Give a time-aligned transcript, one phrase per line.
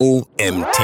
[0.00, 0.78] OMT.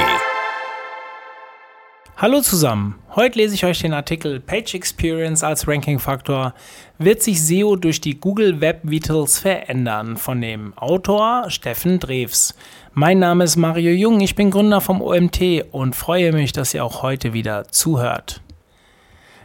[2.16, 2.98] Hallo zusammen.
[3.14, 6.52] Heute lese ich euch den Artikel Page Experience als Ranking-Faktor.
[6.98, 10.16] Wird sich SEO durch die Google Web Vitals verändern?
[10.16, 12.56] Von dem Autor Steffen Drews.
[12.92, 16.84] Mein Name ist Mario Jung, ich bin Gründer vom OMT und freue mich, dass ihr
[16.84, 18.42] auch heute wieder zuhört.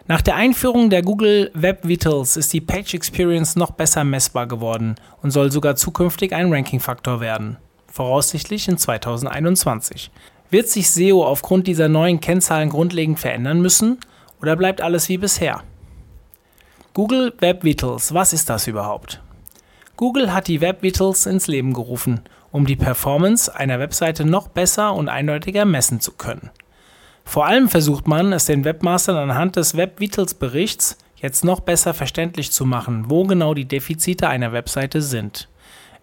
[0.08, 4.96] Nach der Einführung der Google Web Vitals ist die Page Experience noch besser messbar geworden
[5.22, 7.58] und soll sogar zukünftig ein Ranking-Faktor werden
[7.92, 10.12] voraussichtlich in 2021.
[10.50, 14.00] Wird sich SEO aufgrund dieser neuen Kennzahlen grundlegend verändern müssen
[14.42, 15.64] oder bleibt alles wie bisher?
[16.94, 19.22] Google Web Vitals, was ist das überhaupt?
[19.96, 24.94] Google hat die Web Vitals ins Leben gerufen, um die Performance einer Webseite noch besser
[24.94, 26.50] und eindeutiger messen zu können.
[27.26, 31.94] Vor allem versucht man, es den Webmastern anhand des Web Vitals Berichts jetzt noch besser
[31.94, 35.48] verständlich zu machen, wo genau die Defizite einer Webseite sind.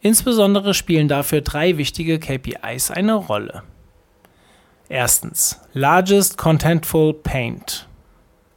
[0.00, 3.62] Insbesondere spielen dafür drei wichtige KPIs eine Rolle.
[4.88, 7.88] Erstens Largest Contentful Paint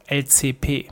[0.06, 0.88] LCP.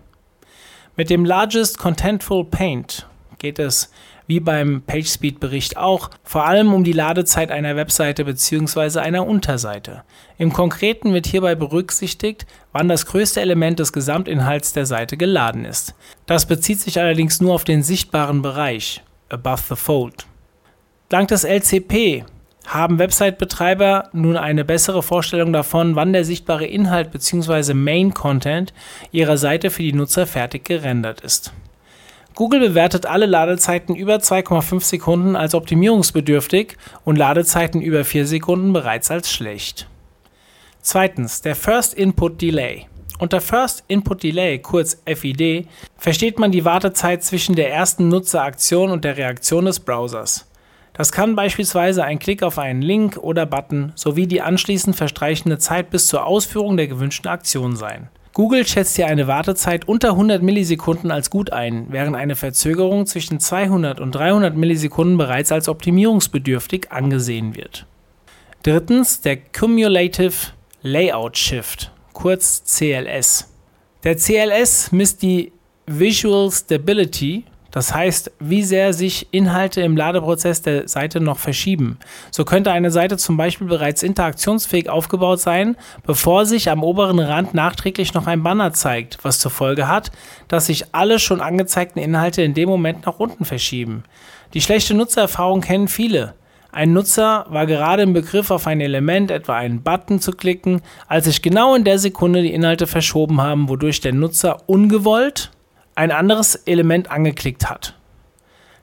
[0.96, 3.06] Mit dem Largest Contentful Paint
[3.38, 3.92] geht es,
[4.26, 8.98] wie beim PageSpeed-Bericht auch, vor allem um die Ladezeit einer Webseite bzw.
[8.98, 10.02] einer Unterseite.
[10.36, 15.94] Im Konkreten wird hierbei berücksichtigt, wann das größte Element des Gesamtinhalts der Seite geladen ist.
[16.26, 20.26] Das bezieht sich allerdings nur auf den sichtbaren Bereich, above the fold.
[21.08, 22.26] Dank des LCP
[22.66, 27.72] haben Website-Betreiber nun eine bessere Vorstellung davon, wann der sichtbare Inhalt bzw.
[27.72, 28.74] Main Content
[29.10, 31.54] ihrer Seite für die Nutzer fertig gerendert ist.
[32.34, 39.10] Google bewertet alle Ladezeiten über 2,5 Sekunden als optimierungsbedürftig und Ladezeiten über 4 Sekunden bereits
[39.10, 39.88] als schlecht.
[40.82, 42.86] Zweitens, der First Input Delay.
[43.18, 49.04] Unter First Input Delay, kurz FID, versteht man die Wartezeit zwischen der ersten Nutzeraktion und
[49.04, 50.47] der Reaktion des Browsers.
[50.98, 55.90] Das kann beispielsweise ein Klick auf einen Link oder Button sowie die anschließend verstreichende Zeit
[55.90, 58.08] bis zur Ausführung der gewünschten Aktion sein.
[58.34, 63.38] Google schätzt hier eine Wartezeit unter 100 Millisekunden als gut ein, während eine Verzögerung zwischen
[63.38, 67.86] 200 und 300 Millisekunden bereits als optimierungsbedürftig angesehen wird.
[68.64, 70.34] Drittens der Cumulative
[70.82, 73.48] Layout Shift, kurz CLS.
[74.02, 75.52] Der CLS misst die
[75.86, 81.98] Visual Stability das heißt, wie sehr sich Inhalte im Ladeprozess der Seite noch verschieben.
[82.30, 85.76] So könnte eine Seite zum Beispiel bereits interaktionsfähig aufgebaut sein,
[86.06, 90.10] bevor sich am oberen Rand nachträglich noch ein Banner zeigt, was zur Folge hat,
[90.48, 94.04] dass sich alle schon angezeigten Inhalte in dem Moment nach unten verschieben.
[94.54, 96.34] Die schlechte Nutzererfahrung kennen viele.
[96.70, 101.24] Ein Nutzer war gerade im Begriff, auf ein Element, etwa einen Button zu klicken, als
[101.24, 105.50] sich genau in der Sekunde die Inhalte verschoben haben, wodurch der Nutzer ungewollt
[105.98, 107.94] ein anderes Element angeklickt hat.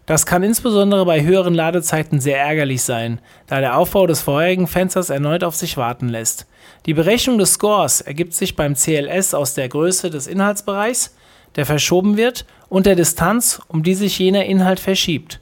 [0.05, 5.09] Das kann insbesondere bei höheren Ladezeiten sehr ärgerlich sein, da der Aufbau des vorherigen Fensters
[5.09, 6.45] erneut auf sich warten lässt.
[6.85, 11.15] Die Berechnung des Scores ergibt sich beim CLS aus der Größe des Inhaltsbereichs,
[11.55, 15.39] der verschoben wird, und der Distanz, um die sich jener Inhalt verschiebt.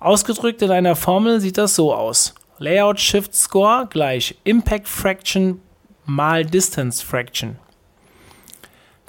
[0.00, 2.34] Ausgedrückt in einer Formel sieht das so aus.
[2.58, 5.60] Layout Shift Score gleich Impact Fraction
[6.06, 7.58] mal Distance Fraction.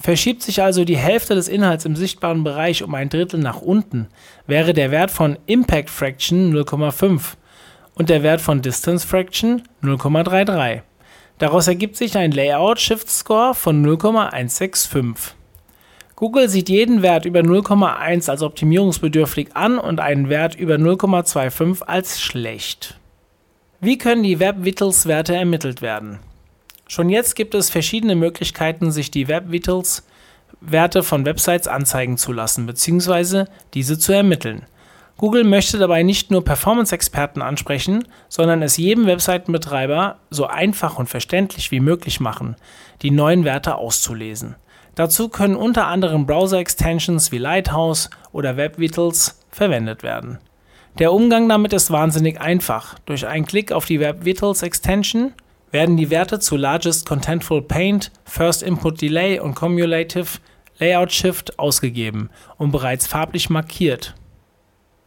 [0.01, 4.07] Verschiebt sich also die Hälfte des Inhalts im sichtbaren Bereich um ein Drittel nach unten,
[4.47, 7.35] wäre der Wert von Impact Fraction 0,5
[7.93, 10.81] und der Wert von Distance Fraction 0,33.
[11.37, 15.35] Daraus ergibt sich ein Layout Shift Score von 0,165.
[16.15, 22.21] Google sieht jeden Wert über 0,1 als optimierungsbedürftig an und einen Wert über 0,25 als
[22.21, 22.99] schlecht.
[23.79, 26.19] Wie können die Web Vitals Werte ermittelt werden?
[26.91, 30.05] Schon jetzt gibt es verschiedene Möglichkeiten, sich die Web Vitals
[30.59, 33.45] Werte von Websites anzeigen zu lassen bzw.
[33.73, 34.63] diese zu ermitteln.
[35.15, 41.71] Google möchte dabei nicht nur Performance-Experten ansprechen, sondern es jedem Webseitenbetreiber so einfach und verständlich
[41.71, 42.57] wie möglich machen,
[43.03, 44.57] die neuen Werte auszulesen.
[44.93, 50.39] Dazu können unter anderem Browser-Extensions wie Lighthouse oder Web Vitals verwendet werden.
[50.99, 52.99] Der Umgang damit ist wahnsinnig einfach.
[53.05, 55.31] Durch einen Klick auf die Web Vitals Extension
[55.71, 60.39] werden die Werte zu Largest Contentful Paint, First Input Delay und Cumulative
[60.79, 64.15] Layout Shift ausgegeben und bereits farblich markiert.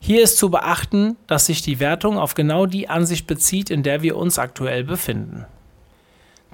[0.01, 4.03] Hier ist zu beachten, dass sich die Wertung auf genau die Ansicht bezieht, in der
[4.03, 5.47] wir uns aktuell befinden.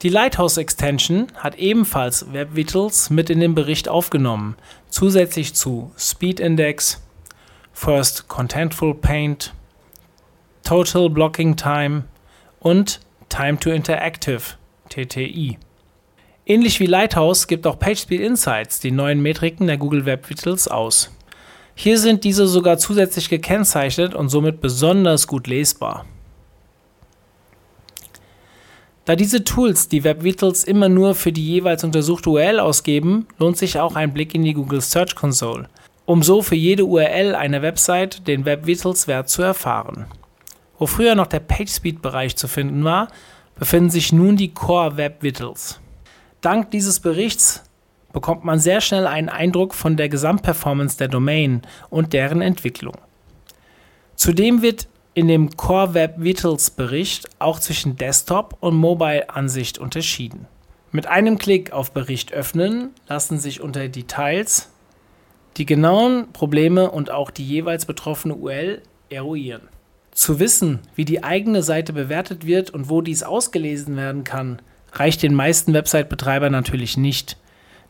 [0.03, 4.57] Die Lighthouse Extension hat ebenfalls Web Vitals mit in den Bericht aufgenommen,
[4.89, 7.03] zusätzlich zu Speed Index,
[7.73, 9.53] First Contentful Paint,
[10.63, 12.05] Total Blocking Time
[12.61, 14.43] und Time to Interactive
[14.91, 15.57] TTI.
[16.45, 21.11] Ähnlich wie Lighthouse gibt auch PageSpeed Insights die neuen Metriken der Google Web Vitals aus.
[21.77, 26.05] Hier sind diese sogar zusätzlich gekennzeichnet und somit besonders gut lesbar.
[29.05, 33.57] Da diese Tools die Web Vitals immer nur für die jeweils untersuchte URL ausgeben, lohnt
[33.57, 35.69] sich auch ein Blick in die Google Search Console,
[36.05, 40.07] um so für jede URL einer Website den Web Vitals Wert zu erfahren.
[40.81, 43.09] Wo früher noch der PageSpeed-Bereich zu finden war,
[43.55, 45.79] befinden sich nun die Core Web Vitals.
[46.41, 47.63] Dank dieses Berichts
[48.15, 51.61] bekommt man sehr schnell einen Eindruck von der Gesamtperformance der Domain
[51.91, 52.95] und deren Entwicklung.
[54.17, 60.47] Zudem wird in dem Core Web Vitals Bericht auch zwischen Desktop und Mobile Ansicht unterschieden.
[60.93, 64.71] Mit einem Klick auf Bericht öffnen lassen sich unter Details
[65.59, 68.81] die genauen Probleme und auch die jeweils betroffene URL
[69.11, 69.69] eruieren.
[70.21, 74.61] Zu wissen, wie die eigene Seite bewertet wird und wo dies ausgelesen werden kann,
[74.93, 77.39] reicht den meisten Website-Betreibern natürlich nicht.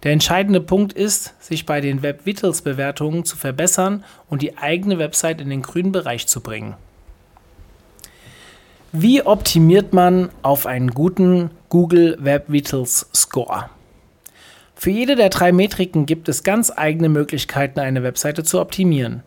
[0.04, 5.00] Der entscheidende Punkt ist, sich bei den Web Vitals Bewertungen zu verbessern und die eigene
[5.00, 6.76] Website in den grünen Bereich zu bringen.
[8.92, 13.70] Wie optimiert man auf einen guten Google Web Vitals Score?
[14.76, 19.24] Für jede der drei Metriken gibt es ganz eigene Möglichkeiten, eine Webseite zu optimieren.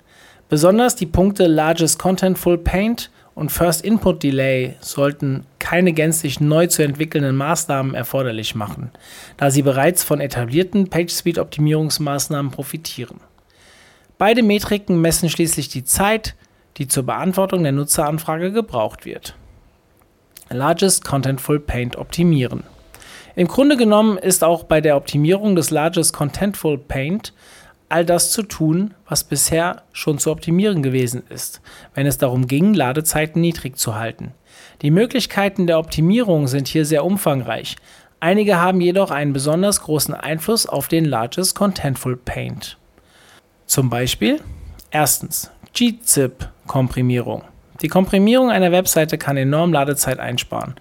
[0.54, 6.84] Besonders die Punkte Largest Contentful Paint und First Input Delay sollten keine gänzlich neu zu
[6.84, 8.92] entwickelnden Maßnahmen erforderlich machen,
[9.38, 13.20] da sie bereits von etablierten PageSpeed Optimierungsmaßnahmen profitieren.
[14.20, 16.36] Beide Metriken messen schließlich die Zeit,
[16.78, 19.34] die zur Beantwortung der Nutzeranfrage gebraucht wird.
[20.52, 22.62] Largest Contentful Paint optimieren.
[23.36, 27.34] Im Grunde genommen ist auch bei der Optimierung des Largest Contentful Paint
[27.94, 31.62] all das zu tun, was bisher schon zu optimieren gewesen ist,
[31.94, 34.32] wenn es darum ging, Ladezeiten niedrig zu halten.
[34.82, 37.76] Die Möglichkeiten der Optimierung sind hier sehr umfangreich.
[38.20, 42.80] Einige haben jedoch einen besonders großen Einfluss auf den Largest Contentful Paint.
[43.68, 44.42] Zum Beispiel
[44.90, 47.44] erstens gzip-Komprimierung.
[47.84, 50.74] Die Komprimierung einer Webseite kann enorm Ladezeit einsparen,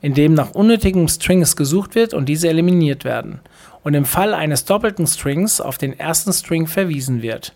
[0.00, 3.38] indem nach unnötigen Strings gesucht wird und diese eliminiert werden
[3.86, 7.54] und im Fall eines doppelten Strings auf den ersten String verwiesen wird.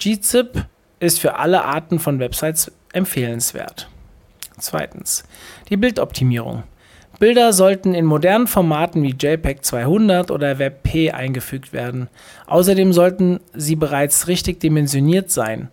[0.00, 0.66] gzip
[0.98, 3.88] ist für alle Arten von Websites empfehlenswert.
[4.58, 5.22] Zweitens,
[5.68, 6.64] die Bildoptimierung.
[7.20, 12.08] Bilder sollten in modernen Formaten wie JPEG 200 oder WebP eingefügt werden.
[12.48, 15.70] Außerdem sollten sie bereits richtig dimensioniert sein.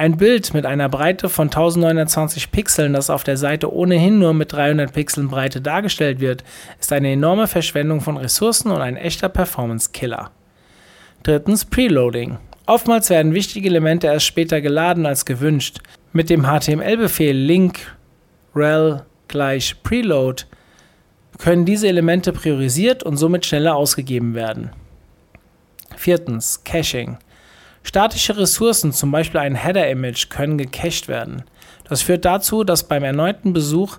[0.00, 4.50] Ein Bild mit einer Breite von 1920 Pixeln, das auf der Seite ohnehin nur mit
[4.50, 6.42] 300 Pixeln Breite dargestellt wird,
[6.80, 10.30] ist eine enorme Verschwendung von Ressourcen und ein echter Performance-Killer.
[11.22, 12.38] Drittens Preloading.
[12.64, 15.80] Oftmals werden wichtige Elemente erst später geladen als gewünscht.
[16.14, 17.94] Mit dem HTML-Befehl link
[18.56, 20.44] rel gleich preload
[21.36, 24.70] können diese Elemente priorisiert und somit schneller ausgegeben werden.
[25.94, 27.18] Viertens Caching.
[27.82, 31.44] Statische Ressourcen, zum Beispiel ein Header-Image, können gecached werden.
[31.84, 33.98] Das führt dazu, dass beim erneuten Besuch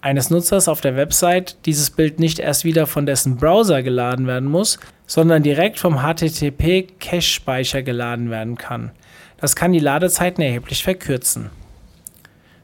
[0.00, 4.48] eines Nutzers auf der Website dieses Bild nicht erst wieder von dessen Browser geladen werden
[4.48, 8.92] muss, sondern direkt vom HTTP-Cache-Speicher geladen werden kann.
[9.38, 11.50] Das kann die Ladezeiten erheblich verkürzen.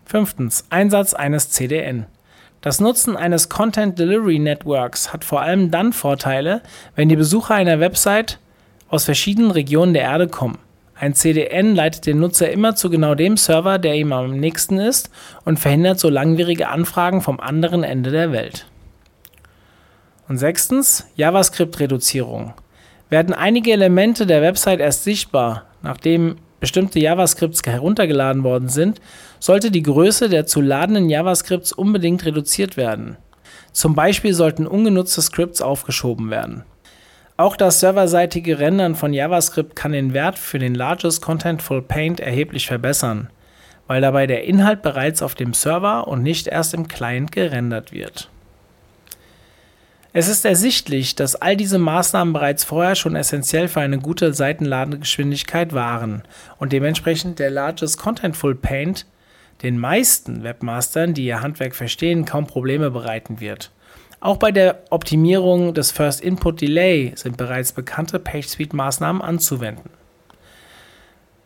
[0.04, 0.66] Fünftens.
[0.70, 2.06] Einsatz eines CDN.
[2.60, 6.60] Das Nutzen eines Content Delivery Networks hat vor allem dann Vorteile,
[6.94, 8.38] wenn die Besucher einer Website
[8.90, 10.58] aus verschiedenen Regionen der Erde kommen.
[10.94, 15.10] Ein CDN leitet den Nutzer immer zu genau dem Server, der ihm am nächsten ist
[15.46, 18.66] und verhindert so langwierige Anfragen vom anderen Ende der Welt.
[20.28, 22.52] Und sechstens, JavaScript-Reduzierung.
[23.08, 29.00] Werden einige Elemente der Website erst sichtbar, nachdem bestimmte JavaScripts heruntergeladen worden sind,
[29.38, 33.16] sollte die Größe der zu ladenden JavaScripts unbedingt reduziert werden.
[33.72, 36.64] Zum Beispiel sollten ungenutzte Scripts aufgeschoben werden.
[37.40, 42.66] Auch das serverseitige Rendern von JavaScript kann den Wert für den Largest Contentful Paint erheblich
[42.66, 43.30] verbessern,
[43.86, 48.28] weil dabei der Inhalt bereits auf dem Server und nicht erst im Client gerendert wird.
[50.12, 55.72] Es ist ersichtlich, dass all diese Maßnahmen bereits vorher schon essentiell für eine gute Seitenladegeschwindigkeit
[55.72, 56.24] waren
[56.58, 59.06] und dementsprechend der Largest Contentful Paint
[59.62, 63.70] den meisten Webmastern, die ihr Handwerk verstehen, kaum Probleme bereiten wird.
[64.20, 69.88] Auch bei der Optimierung des First Input Delay sind bereits bekannte PageSpeed-Maßnahmen anzuwenden.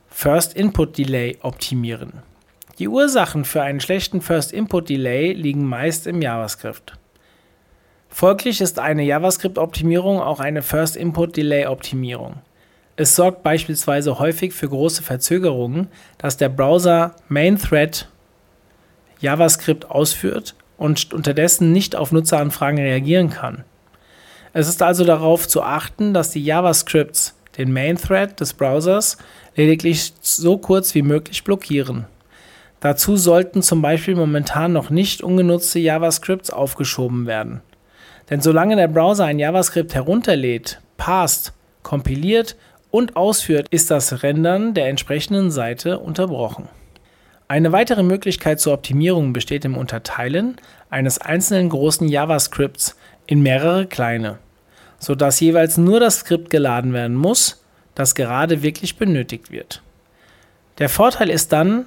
[0.09, 2.23] First Input Delay optimieren.
[2.81, 6.95] Die Ursachen für einen schlechten First Input Delay liegen meist im JavaScript.
[8.09, 12.41] Folglich ist eine JavaScript-Optimierung auch eine First Input Delay-Optimierung.
[12.97, 15.89] Es sorgt beispielsweise häufig für große Verzögerungen,
[16.19, 18.09] dass der Browser Main Thread
[19.21, 23.65] JavaScript ausführt und unterdessen nicht auf Nutzeranfragen reagieren kann.
[24.53, 29.19] Es ist also darauf zu achten, dass die JavaScripts den Main Thread des Browsers
[29.57, 32.07] lediglich so kurz wie möglich blockieren.
[32.81, 37.63] Dazu sollten zum Beispiel momentan noch nicht ungenutzte JavaScripts aufgeschoben werden.
[38.31, 41.53] Denn solange der Browser ein JavaScript herunterlädt, passt,
[41.83, 42.57] kompiliert
[42.91, 46.69] und ausführt, ist das Rendern der entsprechenden Seite unterbrochen.
[47.47, 50.57] Eine weitere Möglichkeit zur Optimierung besteht im Unterteilen
[50.89, 52.97] eines einzelnen großen JavaScripts
[53.27, 54.39] in mehrere kleine,
[54.99, 57.63] sodass jeweils nur das Skript geladen werden muss,
[57.95, 59.83] das gerade wirklich benötigt wird.
[60.79, 61.85] Der Vorteil ist dann,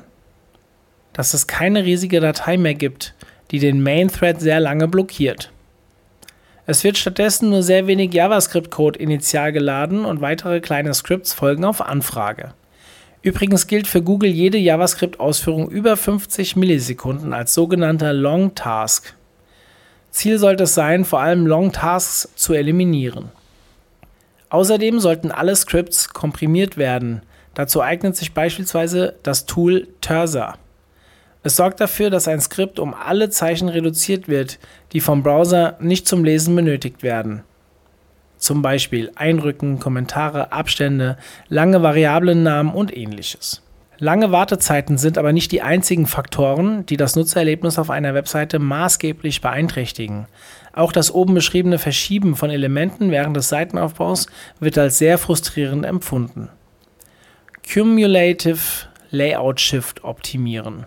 [1.11, 3.15] dass es keine riesige Datei mehr gibt,
[3.49, 5.51] die den Main Thread sehr lange blockiert.
[6.67, 11.81] Es wird stattdessen nur sehr wenig JavaScript-Code initial geladen und weitere kleine Scripts folgen auf
[11.81, 12.53] Anfrage.
[13.21, 19.15] Übrigens gilt für Google jede JavaScript-Ausführung über 50 Millisekunden als sogenannter Long Task.
[20.11, 23.29] Ziel sollte es sein, vor allem Long Tasks zu eliminieren.
[24.49, 27.21] Außerdem sollten alle Scripts komprimiert werden.
[27.53, 30.55] Dazu eignet sich beispielsweise das Tool Terza.
[31.43, 34.59] Es sorgt dafür, dass ein Skript um alle Zeichen reduziert wird,
[34.93, 37.43] die vom Browser nicht zum Lesen benötigt werden.
[38.37, 41.17] Zum Beispiel Einrücken, Kommentare, Abstände,
[41.49, 43.63] lange Variablennamen und ähnliches.
[43.99, 49.41] Lange Wartezeiten sind aber nicht die einzigen Faktoren, die das Nutzererlebnis auf einer Webseite maßgeblich
[49.41, 50.27] beeinträchtigen.
[50.71, 54.27] Auch das oben beschriebene Verschieben von Elementen während des Seitenaufbaus
[54.59, 56.49] wird als sehr frustrierend empfunden.
[57.67, 58.59] Cumulative
[59.09, 60.85] Layout Shift optimieren.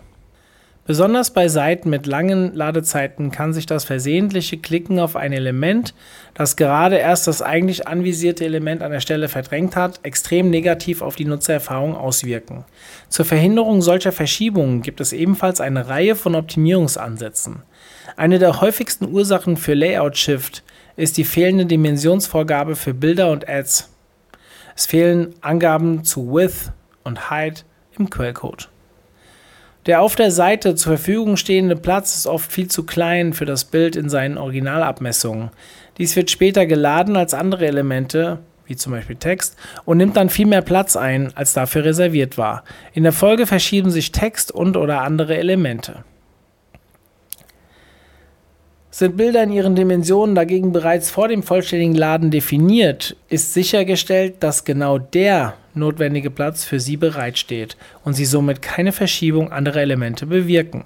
[0.91, 5.93] Besonders bei Seiten mit langen Ladezeiten kann sich das versehentliche Klicken auf ein Element,
[6.33, 11.15] das gerade erst das eigentlich anvisierte Element an der Stelle verdrängt hat, extrem negativ auf
[11.15, 12.65] die Nutzererfahrung auswirken.
[13.07, 17.63] Zur Verhinderung solcher Verschiebungen gibt es ebenfalls eine Reihe von Optimierungsansätzen.
[18.17, 20.61] Eine der häufigsten Ursachen für Layout Shift
[20.97, 23.89] ist die fehlende Dimensionsvorgabe für Bilder und Ads.
[24.75, 26.73] Es fehlen Angaben zu Width
[27.05, 27.63] und Height
[27.97, 28.67] im Quellcode.
[29.87, 33.65] Der auf der Seite zur Verfügung stehende Platz ist oft viel zu klein für das
[33.65, 35.49] Bild in seinen Originalabmessungen.
[35.97, 40.45] Dies wird später geladen als andere Elemente, wie zum Beispiel Text, und nimmt dann viel
[40.45, 42.63] mehr Platz ein, als dafür reserviert war.
[42.93, 46.03] In der Folge verschieben sich Text und oder andere Elemente.
[48.91, 54.63] Sind Bilder in ihren Dimensionen dagegen bereits vor dem vollständigen Laden definiert, ist sichergestellt, dass
[54.63, 60.85] genau der notwendige Platz für sie bereitsteht und sie somit keine Verschiebung anderer Elemente bewirken.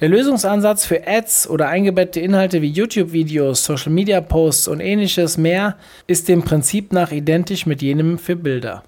[0.00, 5.76] Der Lösungsansatz für Ads oder eingebettete Inhalte wie YouTube-Videos, Social-Media-Posts und ähnliches mehr
[6.08, 8.82] ist dem Prinzip nach identisch mit jenem für Bilder.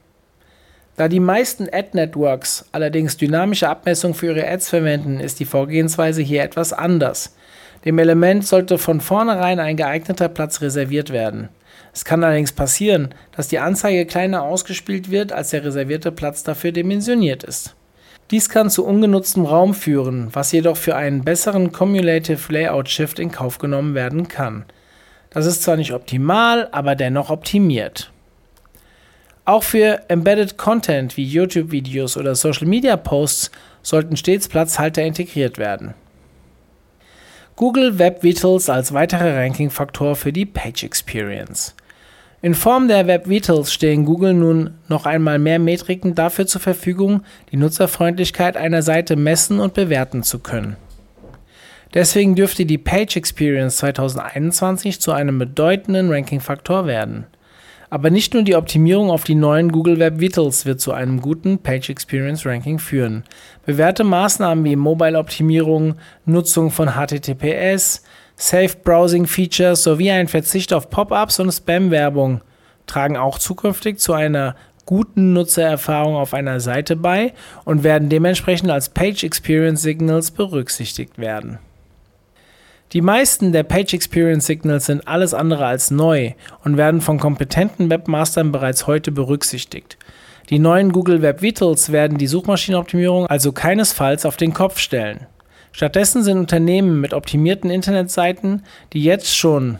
[0.96, 6.42] Da die meisten Ad-Networks allerdings dynamische Abmessungen für ihre Ads verwenden, ist die Vorgehensweise hier
[6.42, 7.36] etwas anders.
[7.84, 11.48] Dem Element sollte von vornherein ein geeigneter Platz reserviert werden.
[11.94, 16.72] Es kann allerdings passieren, dass die Anzeige kleiner ausgespielt wird, als der reservierte Platz dafür
[16.72, 17.76] dimensioniert ist.
[18.32, 23.30] Dies kann zu ungenutztem Raum führen, was jedoch für einen besseren Cumulative Layout Shift in
[23.30, 24.64] Kauf genommen werden kann.
[25.30, 28.10] Das ist zwar nicht optimal, aber dennoch optimiert.
[29.44, 33.50] Auch für Embedded Content wie YouTube-Videos oder Social-Media-Posts
[33.82, 35.94] sollten stets Platzhalter integriert werden.
[37.56, 41.76] Google Web Vitals als weiterer Ranking-Faktor für die Page Experience.
[42.44, 47.22] In Form der Web Vitals stehen Google nun noch einmal mehr Metriken dafür zur Verfügung,
[47.50, 50.76] die Nutzerfreundlichkeit einer Seite messen und bewerten zu können.
[51.94, 57.24] Deswegen dürfte die Page Experience 2021 zu einem bedeutenden Ranking-Faktor werden.
[57.88, 61.60] Aber nicht nur die Optimierung auf die neuen Google Web Vitals wird zu einem guten
[61.60, 63.24] Page Experience Ranking führen.
[63.64, 65.94] Bewährte Maßnahmen wie Mobile-Optimierung,
[66.26, 68.02] Nutzung von HTTPS,
[68.37, 72.41] Safe Browsing Features sowie ein Verzicht auf Pop-ups und Spam-Werbung
[72.87, 77.33] tragen auch zukünftig zu einer guten Nutzererfahrung auf einer Seite bei
[77.64, 81.59] und werden dementsprechend als Page Experience Signals berücksichtigt werden.
[82.93, 86.33] Die meisten der Page Experience Signals sind alles andere als neu
[86.64, 89.97] und werden von kompetenten Webmastern bereits heute berücksichtigt.
[90.50, 95.26] Die neuen Google Web Vitals werden die Suchmaschinenoptimierung also keinesfalls auf den Kopf stellen.
[95.75, 98.62] Stattdessen sind Unternehmen mit optimierten Internetseiten,
[98.93, 99.78] die jetzt schon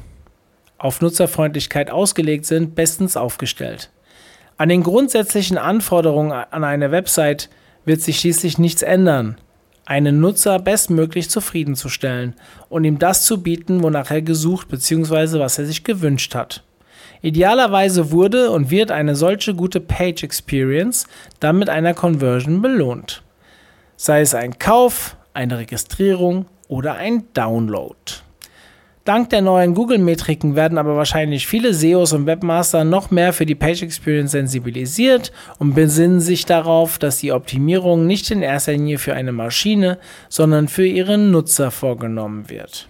[0.77, 3.91] auf Nutzerfreundlichkeit ausgelegt sind, bestens aufgestellt.
[4.57, 7.49] An den grundsätzlichen Anforderungen an eine Website
[7.85, 9.37] wird sich schließlich nichts ändern
[9.87, 12.35] einen Nutzer bestmöglich zufriedenzustellen
[12.69, 15.39] und ihm das zu bieten, wonach er gesucht bzw.
[15.39, 16.65] was er sich gewünscht hat.
[17.21, 21.07] Idealerweise wurde und wird eine solche gute Page Experience
[21.39, 23.23] dann mit einer Conversion belohnt.
[23.97, 27.97] Sei es ein Kauf, eine Registrierung oder ein Download.
[29.05, 33.55] Dank der neuen Google-Metriken werden aber wahrscheinlich viele SEOs und Webmaster noch mehr für die
[33.55, 39.13] Page Experience sensibilisiert und besinnen sich darauf, dass die Optimierung nicht in erster Linie für
[39.13, 39.99] eine Maschine,
[40.31, 42.89] sondern für ihren Nutzer vorgenommen wird.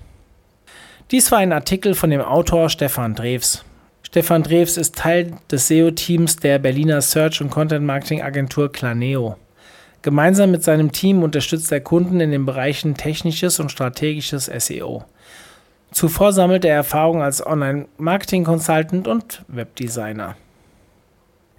[1.10, 3.64] Dies war ein Artikel von dem Autor Stefan Drews.
[4.02, 9.36] Stefan Drews ist Teil des SEO-Teams der Berliner Search- und Content-Marketing-Agentur Claneo.
[10.04, 15.06] Gemeinsam mit seinem Team unterstützt er Kunden in den Bereichen technisches und strategisches SEO.
[15.92, 20.37] Zuvor sammelte er Erfahrung als Online-Marketing-Consultant und Webdesigner.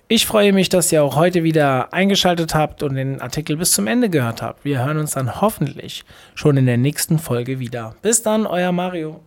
[0.10, 3.88] Ich freue mich, dass ihr auch heute wieder eingeschaltet habt und den Artikel bis zum
[3.88, 4.64] Ende gehört habt.
[4.64, 7.96] Wir hören uns dann hoffentlich schon in der nächsten Folge wieder.
[8.04, 9.22] Bis dann, euer Mario.